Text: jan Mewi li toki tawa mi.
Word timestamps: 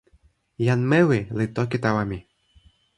jan 0.67 0.81
Mewi 0.93 1.19
li 1.37 1.45
toki 1.55 1.77
tawa 1.83 2.03
mi. 2.09 2.19